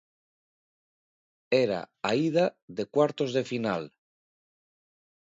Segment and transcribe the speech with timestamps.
[1.57, 1.77] Era
[2.11, 2.45] a ida
[2.79, 3.83] de cuartos de final.